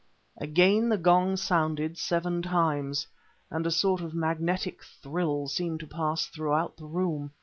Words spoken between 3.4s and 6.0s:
and a sort of magnetic thrill seemed to